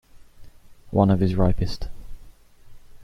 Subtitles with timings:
[0.89, 1.87] One of his ripest.